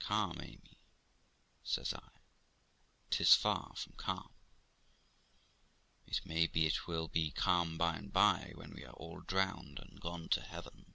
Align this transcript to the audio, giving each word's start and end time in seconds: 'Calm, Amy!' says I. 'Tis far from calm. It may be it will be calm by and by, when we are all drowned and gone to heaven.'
'Calm, 0.00 0.38
Amy!' 0.42 0.78
says 1.62 1.94
I. 1.94 2.10
'Tis 3.08 3.34
far 3.34 3.72
from 3.74 3.94
calm. 3.94 4.34
It 6.06 6.20
may 6.26 6.46
be 6.46 6.66
it 6.66 6.86
will 6.86 7.08
be 7.08 7.30
calm 7.30 7.78
by 7.78 7.96
and 7.96 8.12
by, 8.12 8.52
when 8.54 8.74
we 8.74 8.84
are 8.84 8.92
all 8.92 9.22
drowned 9.22 9.78
and 9.78 9.98
gone 9.98 10.28
to 10.28 10.42
heaven.' 10.42 10.92